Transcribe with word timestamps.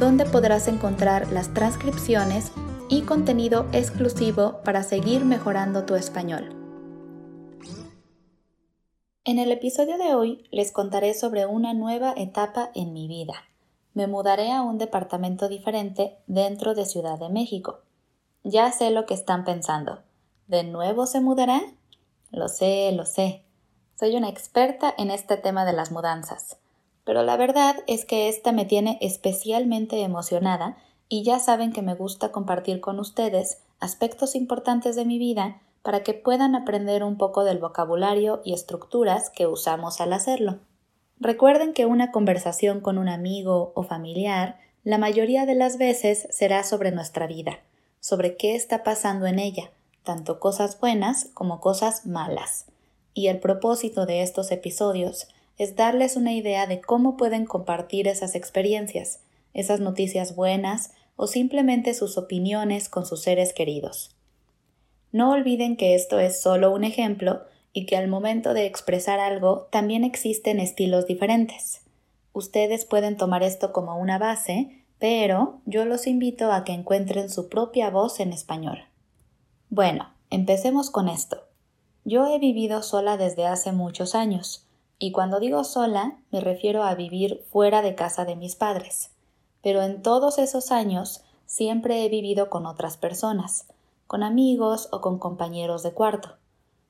donde 0.00 0.24
podrás 0.24 0.66
encontrar 0.66 1.30
las 1.30 1.52
transcripciones 1.52 2.52
y 2.88 3.02
contenido 3.02 3.66
exclusivo 3.72 4.62
para 4.64 4.82
seguir 4.82 5.26
mejorando 5.26 5.84
tu 5.84 5.94
español. 5.94 6.56
En 9.24 9.38
el 9.38 9.52
episodio 9.52 9.98
de 9.98 10.14
hoy 10.14 10.48
les 10.50 10.72
contaré 10.72 11.12
sobre 11.12 11.44
una 11.44 11.74
nueva 11.74 12.14
etapa 12.16 12.70
en 12.74 12.94
mi 12.94 13.08
vida. 13.08 13.34
Me 13.92 14.06
mudaré 14.06 14.50
a 14.50 14.62
un 14.62 14.78
departamento 14.78 15.50
diferente 15.50 16.16
dentro 16.26 16.74
de 16.74 16.86
Ciudad 16.86 17.18
de 17.18 17.28
México. 17.28 17.80
Ya 18.42 18.72
sé 18.72 18.90
lo 18.90 19.04
que 19.04 19.12
están 19.12 19.44
pensando. 19.44 20.00
¿De 20.46 20.64
nuevo 20.64 21.04
se 21.04 21.20
mudará? 21.20 21.60
Lo 22.30 22.48
sé, 22.48 22.90
lo 22.92 23.04
sé. 23.04 23.44
Soy 23.98 24.16
una 24.16 24.30
experta 24.30 24.94
en 24.96 25.10
este 25.10 25.36
tema 25.36 25.66
de 25.66 25.74
las 25.74 25.92
mudanzas 25.92 26.59
pero 27.10 27.24
la 27.24 27.36
verdad 27.36 27.74
es 27.88 28.04
que 28.04 28.28
esta 28.28 28.52
me 28.52 28.64
tiene 28.64 28.96
especialmente 29.00 30.00
emocionada 30.02 30.76
y 31.08 31.24
ya 31.24 31.40
saben 31.40 31.72
que 31.72 31.82
me 31.82 31.96
gusta 31.96 32.30
compartir 32.30 32.80
con 32.80 33.00
ustedes 33.00 33.58
aspectos 33.80 34.36
importantes 34.36 34.94
de 34.94 35.04
mi 35.04 35.18
vida 35.18 35.60
para 35.82 36.04
que 36.04 36.14
puedan 36.14 36.54
aprender 36.54 37.02
un 37.02 37.18
poco 37.18 37.42
del 37.42 37.58
vocabulario 37.58 38.42
y 38.44 38.52
estructuras 38.52 39.28
que 39.30 39.48
usamos 39.48 40.00
al 40.00 40.12
hacerlo. 40.12 40.60
Recuerden 41.18 41.72
que 41.72 41.84
una 41.84 42.12
conversación 42.12 42.78
con 42.78 42.96
un 42.96 43.08
amigo 43.08 43.72
o 43.74 43.82
familiar 43.82 44.60
la 44.84 44.96
mayoría 44.96 45.46
de 45.46 45.56
las 45.56 45.78
veces 45.78 46.28
será 46.30 46.62
sobre 46.62 46.92
nuestra 46.92 47.26
vida, 47.26 47.58
sobre 47.98 48.36
qué 48.36 48.54
está 48.54 48.84
pasando 48.84 49.26
en 49.26 49.40
ella, 49.40 49.72
tanto 50.04 50.38
cosas 50.38 50.78
buenas 50.78 51.24
como 51.34 51.58
cosas 51.58 52.06
malas. 52.06 52.66
Y 53.14 53.26
el 53.26 53.40
propósito 53.40 54.06
de 54.06 54.22
estos 54.22 54.52
episodios 54.52 55.26
es 55.60 55.76
darles 55.76 56.16
una 56.16 56.32
idea 56.32 56.66
de 56.66 56.80
cómo 56.80 57.18
pueden 57.18 57.44
compartir 57.44 58.08
esas 58.08 58.34
experiencias, 58.34 59.20
esas 59.52 59.78
noticias 59.78 60.34
buenas 60.34 60.94
o 61.16 61.26
simplemente 61.26 61.92
sus 61.92 62.16
opiniones 62.16 62.88
con 62.88 63.04
sus 63.04 63.20
seres 63.20 63.52
queridos. 63.52 64.16
No 65.12 65.32
olviden 65.32 65.76
que 65.76 65.94
esto 65.94 66.18
es 66.18 66.40
solo 66.40 66.72
un 66.72 66.82
ejemplo 66.82 67.42
y 67.74 67.84
que 67.84 67.98
al 67.98 68.08
momento 68.08 68.54
de 68.54 68.64
expresar 68.64 69.20
algo 69.20 69.68
también 69.70 70.02
existen 70.02 70.60
estilos 70.60 71.06
diferentes. 71.06 71.82
Ustedes 72.32 72.86
pueden 72.86 73.18
tomar 73.18 73.42
esto 73.42 73.70
como 73.70 73.98
una 73.98 74.16
base, 74.16 74.82
pero 74.98 75.60
yo 75.66 75.84
los 75.84 76.06
invito 76.06 76.52
a 76.52 76.64
que 76.64 76.72
encuentren 76.72 77.28
su 77.28 77.50
propia 77.50 77.90
voz 77.90 78.20
en 78.20 78.32
español. 78.32 78.84
Bueno, 79.68 80.14
empecemos 80.30 80.88
con 80.88 81.10
esto. 81.10 81.42
Yo 82.06 82.34
he 82.34 82.38
vivido 82.38 82.82
sola 82.82 83.18
desde 83.18 83.44
hace 83.44 83.72
muchos 83.72 84.14
años, 84.14 84.66
y 85.02 85.12
cuando 85.12 85.40
digo 85.40 85.64
sola, 85.64 86.18
me 86.30 86.42
refiero 86.42 86.84
a 86.84 86.94
vivir 86.94 87.42
fuera 87.50 87.80
de 87.80 87.94
casa 87.94 88.26
de 88.26 88.36
mis 88.36 88.54
padres. 88.54 89.10
Pero 89.62 89.80
en 89.80 90.02
todos 90.02 90.38
esos 90.38 90.70
años 90.70 91.22
siempre 91.46 92.04
he 92.04 92.10
vivido 92.10 92.50
con 92.50 92.66
otras 92.66 92.98
personas, 92.98 93.66
con 94.06 94.22
amigos 94.22 94.90
o 94.92 95.00
con 95.00 95.18
compañeros 95.18 95.82
de 95.82 95.92
cuarto. 95.92 96.36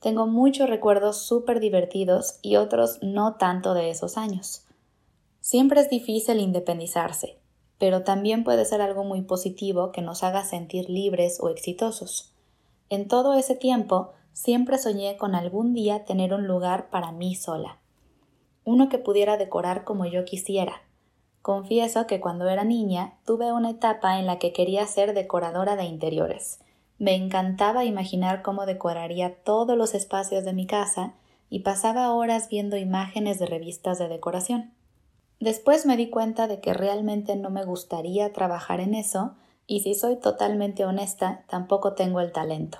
Tengo 0.00 0.26
muchos 0.26 0.68
recuerdos 0.68 1.18
súper 1.18 1.60
divertidos 1.60 2.40
y 2.42 2.56
otros 2.56 2.98
no 3.02 3.36
tanto 3.36 3.72
de 3.72 3.90
esos 3.90 4.18
años. 4.18 4.64
Siempre 5.40 5.80
es 5.80 5.88
difícil 5.88 6.40
independizarse, 6.40 7.38
pero 7.78 8.02
también 8.02 8.42
puede 8.42 8.64
ser 8.64 8.80
algo 8.80 9.04
muy 9.04 9.22
positivo 9.22 9.92
que 9.92 10.02
nos 10.02 10.24
haga 10.24 10.44
sentir 10.44 10.90
libres 10.90 11.38
o 11.40 11.50
exitosos. 11.50 12.32
En 12.88 13.06
todo 13.06 13.34
ese 13.34 13.54
tiempo 13.54 14.10
siempre 14.32 14.78
soñé 14.78 15.16
con 15.16 15.36
algún 15.36 15.72
día 15.72 16.04
tener 16.04 16.34
un 16.34 16.48
lugar 16.48 16.90
para 16.90 17.12
mí 17.12 17.36
sola 17.36 17.78
uno 18.64 18.88
que 18.88 18.98
pudiera 18.98 19.36
decorar 19.36 19.84
como 19.84 20.06
yo 20.06 20.24
quisiera. 20.24 20.82
Confieso 21.42 22.06
que 22.06 22.20
cuando 22.20 22.48
era 22.48 22.64
niña 22.64 23.14
tuve 23.26 23.52
una 23.52 23.70
etapa 23.70 24.18
en 24.18 24.26
la 24.26 24.38
que 24.38 24.52
quería 24.52 24.86
ser 24.86 25.12
decoradora 25.12 25.74
de 25.74 25.84
interiores. 25.84 26.60
Me 26.98 27.16
encantaba 27.16 27.84
imaginar 27.84 28.42
cómo 28.42 28.64
decoraría 28.64 29.34
todos 29.42 29.76
los 29.76 29.94
espacios 29.94 30.44
de 30.44 30.52
mi 30.52 30.66
casa 30.66 31.14
y 31.50 31.60
pasaba 31.60 32.12
horas 32.12 32.48
viendo 32.48 32.76
imágenes 32.76 33.40
de 33.40 33.46
revistas 33.46 33.98
de 33.98 34.08
decoración. 34.08 34.72
Después 35.40 35.84
me 35.84 35.96
di 35.96 36.08
cuenta 36.08 36.46
de 36.46 36.60
que 36.60 36.72
realmente 36.72 37.34
no 37.34 37.50
me 37.50 37.64
gustaría 37.64 38.32
trabajar 38.32 38.78
en 38.78 38.94
eso 38.94 39.34
y 39.66 39.80
si 39.80 39.94
soy 39.94 40.16
totalmente 40.16 40.84
honesta, 40.84 41.42
tampoco 41.48 41.94
tengo 41.94 42.20
el 42.20 42.30
talento. 42.30 42.78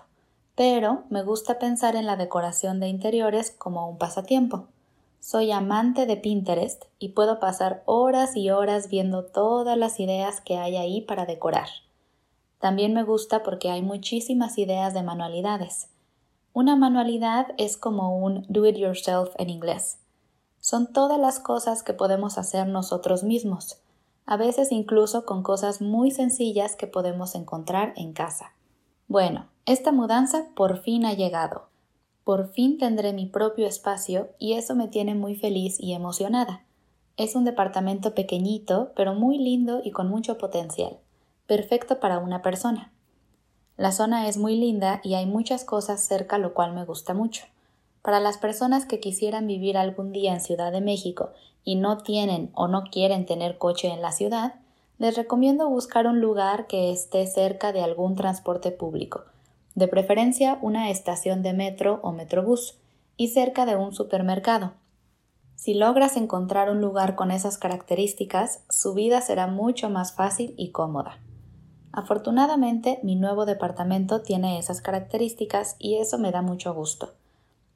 Pero 0.54 1.02
me 1.10 1.24
gusta 1.24 1.58
pensar 1.58 1.96
en 1.96 2.06
la 2.06 2.16
decoración 2.16 2.78
de 2.78 2.86
interiores 2.86 3.50
como 3.50 3.88
un 3.88 3.98
pasatiempo. 3.98 4.68
Soy 5.24 5.52
amante 5.52 6.04
de 6.04 6.16
Pinterest 6.16 6.86
y 6.98 7.10
puedo 7.10 7.38
pasar 7.38 7.84
horas 7.86 8.34
y 8.36 8.50
horas 8.50 8.88
viendo 8.88 9.24
todas 9.24 9.78
las 9.78 10.00
ideas 10.00 10.40
que 10.40 10.56
hay 10.58 10.74
ahí 10.76 11.00
para 11.00 11.26
decorar. 11.26 11.68
También 12.58 12.92
me 12.92 13.04
gusta 13.04 13.44
porque 13.44 13.70
hay 13.70 13.82
muchísimas 13.82 14.58
ideas 14.58 14.94
de 14.94 15.04
manualidades. 15.04 15.90
Una 16.52 16.74
manualidad 16.74 17.54
es 17.56 17.76
como 17.76 18.18
un 18.18 18.44
do 18.48 18.66
it 18.66 18.74
yourself 18.74 19.32
en 19.38 19.48
inglés. 19.48 20.00
Son 20.58 20.92
todas 20.92 21.20
las 21.20 21.38
cosas 21.38 21.84
que 21.84 21.94
podemos 21.94 22.36
hacer 22.36 22.66
nosotros 22.66 23.22
mismos, 23.22 23.78
a 24.26 24.36
veces 24.36 24.72
incluso 24.72 25.24
con 25.24 25.44
cosas 25.44 25.80
muy 25.80 26.10
sencillas 26.10 26.74
que 26.74 26.88
podemos 26.88 27.36
encontrar 27.36 27.92
en 27.94 28.12
casa. 28.12 28.54
Bueno, 29.06 29.46
esta 29.66 29.92
mudanza 29.92 30.48
por 30.56 30.78
fin 30.78 31.06
ha 31.06 31.14
llegado. 31.14 31.68
Por 32.24 32.52
fin 32.52 32.78
tendré 32.78 33.12
mi 33.12 33.26
propio 33.26 33.66
espacio 33.66 34.28
y 34.38 34.52
eso 34.52 34.76
me 34.76 34.88
tiene 34.88 35.14
muy 35.14 35.34
feliz 35.34 35.80
y 35.80 35.92
emocionada. 35.92 36.64
Es 37.16 37.34
un 37.34 37.44
departamento 37.44 38.14
pequeñito, 38.14 38.92
pero 38.94 39.14
muy 39.14 39.38
lindo 39.38 39.80
y 39.84 39.90
con 39.90 40.08
mucho 40.08 40.38
potencial, 40.38 40.98
perfecto 41.46 41.98
para 41.98 42.18
una 42.18 42.40
persona. 42.40 42.92
La 43.76 43.90
zona 43.90 44.28
es 44.28 44.36
muy 44.36 44.56
linda 44.56 45.00
y 45.02 45.14
hay 45.14 45.26
muchas 45.26 45.64
cosas 45.64 46.04
cerca, 46.04 46.38
lo 46.38 46.54
cual 46.54 46.72
me 46.74 46.84
gusta 46.84 47.12
mucho. 47.12 47.44
Para 48.02 48.20
las 48.20 48.38
personas 48.38 48.86
que 48.86 49.00
quisieran 49.00 49.46
vivir 49.46 49.76
algún 49.76 50.12
día 50.12 50.32
en 50.32 50.40
Ciudad 50.40 50.70
de 50.70 50.80
México 50.80 51.30
y 51.64 51.76
no 51.76 51.98
tienen 51.98 52.50
o 52.54 52.68
no 52.68 52.84
quieren 52.84 53.26
tener 53.26 53.58
coche 53.58 53.88
en 53.88 54.02
la 54.02 54.12
ciudad, 54.12 54.54
les 54.98 55.16
recomiendo 55.16 55.68
buscar 55.68 56.06
un 56.06 56.20
lugar 56.20 56.66
que 56.68 56.92
esté 56.92 57.26
cerca 57.26 57.72
de 57.72 57.82
algún 57.82 58.14
transporte 58.14 58.70
público, 58.70 59.24
de 59.74 59.88
preferencia 59.88 60.58
una 60.60 60.90
estación 60.90 61.42
de 61.42 61.52
metro 61.52 62.00
o 62.02 62.12
metrobús, 62.12 62.78
y 63.16 63.28
cerca 63.28 63.66
de 63.66 63.76
un 63.76 63.92
supermercado. 63.92 64.72
Si 65.54 65.74
logras 65.74 66.16
encontrar 66.16 66.70
un 66.70 66.80
lugar 66.80 67.14
con 67.14 67.30
esas 67.30 67.58
características, 67.58 68.64
su 68.68 68.94
vida 68.94 69.20
será 69.20 69.46
mucho 69.46 69.90
más 69.90 70.12
fácil 70.12 70.54
y 70.56 70.72
cómoda. 70.72 71.18
Afortunadamente, 71.92 72.98
mi 73.02 73.16
nuevo 73.16 73.44
departamento 73.44 74.22
tiene 74.22 74.58
esas 74.58 74.80
características 74.80 75.76
y 75.78 75.98
eso 75.98 76.18
me 76.18 76.32
da 76.32 76.42
mucho 76.42 76.74
gusto. 76.74 77.12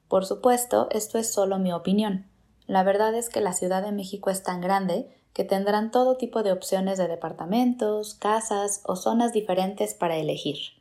Por 0.07 0.25
supuesto, 0.25 0.87
esto 0.91 1.17
es 1.17 1.31
solo 1.31 1.59
mi 1.59 1.71
opinión. 1.71 2.25
La 2.65 2.83
verdad 2.83 3.13
es 3.13 3.29
que 3.29 3.41
la 3.41 3.53
Ciudad 3.53 3.83
de 3.83 3.91
México 3.91 4.29
es 4.29 4.43
tan 4.43 4.59
grande 4.59 5.09
que 5.33 5.43
tendrán 5.43 5.91
todo 5.91 6.17
tipo 6.17 6.41
de 6.41 6.51
opciones 6.51 6.97
de 6.97 7.07
departamentos, 7.07 8.15
casas 8.15 8.81
o 8.85 8.95
zonas 8.95 9.33
diferentes 9.33 9.93
para 9.93 10.17
elegir. 10.17 10.76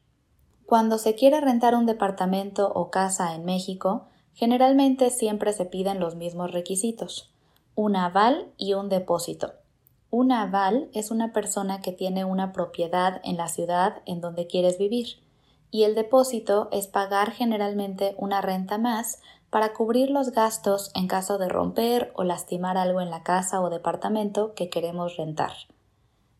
Cuando 0.66 0.98
se 0.98 1.14
quiere 1.14 1.40
rentar 1.40 1.76
un 1.76 1.86
departamento 1.86 2.72
o 2.74 2.90
casa 2.90 3.36
en 3.36 3.44
México, 3.44 4.06
generalmente 4.34 5.10
siempre 5.10 5.52
se 5.52 5.64
piden 5.64 6.00
los 6.00 6.16
mismos 6.16 6.50
requisitos, 6.50 7.32
un 7.76 7.94
aval 7.94 8.48
y 8.56 8.74
un 8.74 8.88
depósito. 8.88 9.52
Un 10.10 10.32
aval 10.32 10.88
es 10.92 11.12
una 11.12 11.32
persona 11.32 11.80
que 11.82 11.92
tiene 11.92 12.24
una 12.24 12.52
propiedad 12.52 13.20
en 13.22 13.36
la 13.36 13.46
ciudad 13.46 14.02
en 14.06 14.20
donde 14.20 14.48
quieres 14.48 14.76
vivir, 14.76 15.20
y 15.70 15.84
el 15.84 15.94
depósito 15.94 16.68
es 16.72 16.88
pagar 16.88 17.30
generalmente 17.30 18.16
una 18.18 18.40
renta 18.40 18.76
más 18.76 19.20
para 19.50 19.72
cubrir 19.72 20.10
los 20.10 20.32
gastos 20.32 20.90
en 20.96 21.06
caso 21.06 21.38
de 21.38 21.48
romper 21.48 22.10
o 22.16 22.24
lastimar 22.24 22.76
algo 22.76 23.00
en 23.00 23.10
la 23.10 23.22
casa 23.22 23.60
o 23.60 23.70
departamento 23.70 24.52
que 24.54 24.68
queremos 24.68 25.16
rentar. 25.16 25.52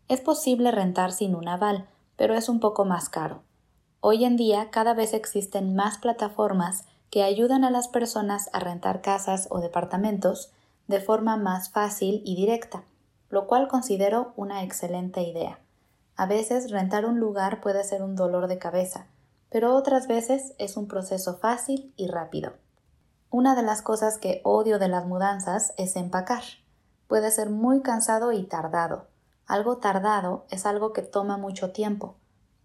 Es 0.09 0.21
posible 0.21 0.73
rentar 0.73 1.13
sin 1.13 1.37
un 1.37 1.47
aval, 1.47 1.87
pero 2.17 2.35
es 2.35 2.49
un 2.49 2.59
poco 2.59 2.85
más 2.85 3.09
caro. 3.09 3.43
Hoy 4.09 4.25
en 4.25 4.37
día 4.37 4.71
cada 4.71 4.95
vez 4.95 5.15
existen 5.15 5.75
más 5.75 5.99
plataformas 5.99 6.85
que 7.11 7.25
ayudan 7.25 7.65
a 7.65 7.73
las 7.73 7.89
personas 7.89 8.49
a 8.53 8.61
rentar 8.61 9.03
casas 9.03 9.49
o 9.51 9.59
departamentos 9.59 10.53
de 10.87 11.01
forma 11.01 11.37
más 11.37 11.71
fácil 11.71 12.23
y 12.25 12.37
directa, 12.37 12.85
lo 13.31 13.49
cual 13.49 13.67
considero 13.67 14.33
una 14.37 14.63
excelente 14.63 15.23
idea. 15.23 15.59
A 16.15 16.27
veces 16.27 16.71
rentar 16.71 17.05
un 17.05 17.19
lugar 17.19 17.61
puede 17.61 17.83
ser 17.83 18.05
un 18.05 18.15
dolor 18.15 18.47
de 18.47 18.59
cabeza, 18.59 19.09
pero 19.51 19.75
otras 19.75 20.07
veces 20.07 20.55
es 20.59 20.77
un 20.77 20.87
proceso 20.87 21.39
fácil 21.39 21.93
y 21.97 22.07
rápido. 22.07 22.53
Una 23.31 23.57
de 23.57 23.63
las 23.63 23.83
cosas 23.83 24.19
que 24.19 24.41
odio 24.45 24.79
de 24.79 24.87
las 24.87 25.05
mudanzas 25.05 25.75
es 25.79 25.97
empacar. 25.97 26.45
Puede 27.09 27.33
ser 27.33 27.51
muy 27.51 27.83
cansado 27.83 28.31
y 28.31 28.45
tardado. 28.45 29.09
Algo 29.49 29.79
tardado 29.79 30.47
es 30.49 30.65
algo 30.65 30.93
que 30.93 31.03
toma 31.03 31.39
mucho 31.39 31.73
tiempo. 31.73 32.15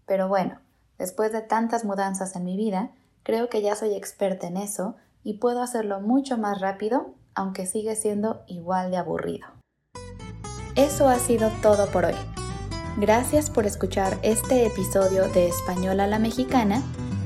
Pero 0.06 0.28
bueno, 0.28 0.60
después 1.02 1.32
de 1.32 1.42
tantas 1.42 1.84
mudanzas 1.84 2.36
en 2.36 2.44
mi 2.44 2.56
vida, 2.56 2.92
creo 3.24 3.48
que 3.48 3.60
ya 3.60 3.74
soy 3.74 3.94
experta 3.94 4.46
en 4.46 4.56
eso 4.56 4.94
y 5.24 5.38
puedo 5.38 5.60
hacerlo 5.60 5.98
mucho 6.00 6.38
más 6.38 6.60
rápido, 6.60 7.16
aunque 7.34 7.66
sigue 7.66 7.96
siendo 7.96 8.44
igual 8.46 8.92
de 8.92 8.98
aburrido. 8.98 9.48
Eso 10.76 11.08
ha 11.08 11.18
sido 11.18 11.50
todo 11.60 11.88
por 11.88 12.04
hoy. 12.04 12.14
Gracias 12.98 13.50
por 13.50 13.66
escuchar 13.66 14.16
este 14.22 14.64
episodio 14.64 15.26
de 15.28 15.48
Español 15.48 15.98
a 15.98 16.06
la 16.06 16.20
Mexicana 16.20 16.80